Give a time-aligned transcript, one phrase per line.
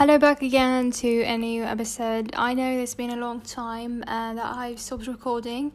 [0.00, 2.30] Hello, back again to a new episode.
[2.34, 5.72] I know it's been a long time uh, that I've stopped recording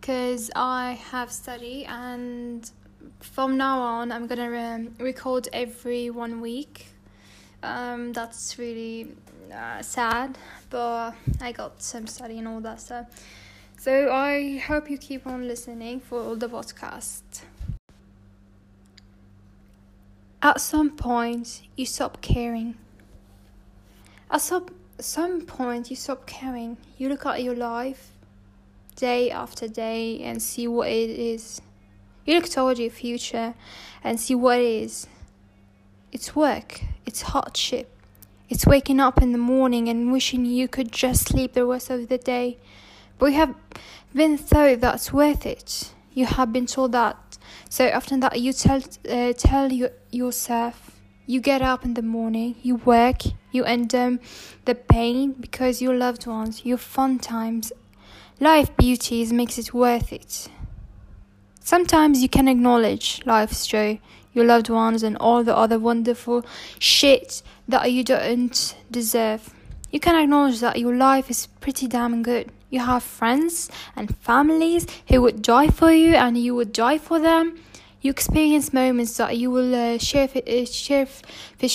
[0.00, 2.70] because I have study, and
[3.20, 6.86] from now on, I'm gonna um, record every one week.
[7.62, 9.08] Um, that's really
[9.54, 10.38] uh, sad,
[10.70, 13.08] but I got some study and all that stuff.
[13.78, 17.42] So I hope you keep on listening for all the podcasts.
[20.40, 22.76] At some point, you stop caring.
[24.30, 26.76] At some, point, you stop caring.
[26.96, 28.12] You look at your life
[28.94, 31.60] day after day and see what it is.
[32.24, 33.54] You look toward your future
[34.04, 35.08] and see what it is.
[36.12, 37.90] It's work, it's hardship,
[38.48, 42.08] it's waking up in the morning and wishing you could just sleep the rest of
[42.08, 42.58] the day.
[43.18, 43.54] But you have
[44.14, 45.92] been told that's worth it.
[46.12, 47.38] You have been told that.
[47.68, 50.89] So often that you tell uh, tell you, yourself
[51.30, 53.22] you get up in the morning, you work,
[53.52, 54.18] you endure
[54.64, 57.72] the pain because your loved ones, your fun times,
[58.40, 60.48] life beauties makes it worth it.
[61.60, 64.00] Sometimes you can acknowledge life's joy,
[64.32, 66.44] your loved ones, and all the other wonderful
[66.80, 69.54] shit that you don't deserve.
[69.92, 72.50] You can acknowledge that your life is pretty damn good.
[72.70, 77.20] You have friends and families who would die for you, and you would die for
[77.20, 77.60] them
[78.00, 81.06] you experience moments that you will uh, share, uh,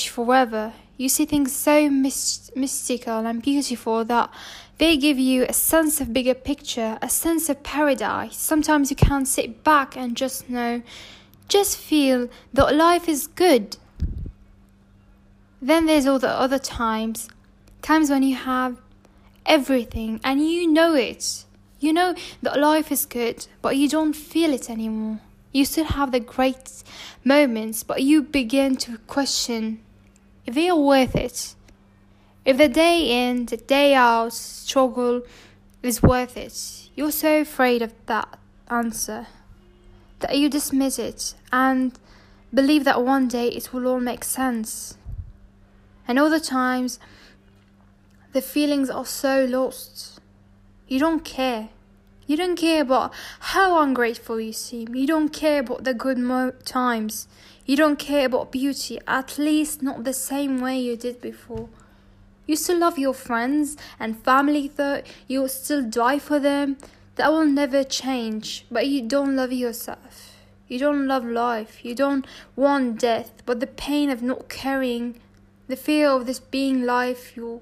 [0.10, 0.74] forever.
[0.98, 4.32] You see things so myst- mystical and beautiful that
[4.78, 8.38] they give you a sense of bigger picture, a sense of paradise.
[8.38, 10.82] Sometimes you can't sit back and just know,
[11.48, 13.78] just feel that life is good.
[15.62, 17.30] Then there's all the other times,
[17.82, 18.78] times when you have
[19.46, 21.46] everything and you know it.
[21.80, 25.20] You know that life is good, but you don't feel it anymore.
[25.56, 26.84] You still have the great
[27.24, 29.80] moments, but you begin to question
[30.46, 31.56] if they are worth it.
[32.44, 35.22] If the day in, the day out struggle
[35.82, 36.90] is worth it.
[36.94, 38.38] You're so afraid of that
[38.70, 39.28] answer
[40.20, 41.98] that you dismiss it and
[42.54, 44.98] believe that one day it will all make sense.
[46.06, 47.00] And other times,
[48.34, 50.20] the feelings are so lost.
[50.90, 51.70] You don't care.
[52.28, 54.96] You don't care about how ungrateful you seem.
[54.96, 56.18] You don't care about the good
[56.66, 57.28] times.
[57.66, 61.70] You don't care about beauty, at least not the same way you did before.
[62.48, 66.78] You still love your friends and family, though you still die for them.
[67.16, 70.36] That will never change, but you don't love yourself.
[70.68, 71.86] You don't love life.
[71.86, 72.26] You don't
[72.56, 75.20] want death, but the pain of not caring,
[75.68, 77.62] the fear of this being life, you,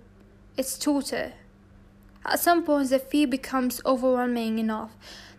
[0.58, 1.34] it's torture.
[2.26, 4.92] At some point, the fear becomes overwhelming enough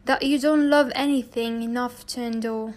[0.05, 2.75] that you don't love anything enough to endure.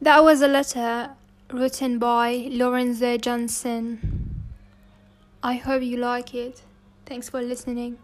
[0.00, 1.10] That was a letter
[1.50, 4.42] written by Lorenzo Johnson.
[5.42, 6.62] I hope you like it.
[7.06, 7.98] Thanks for listening.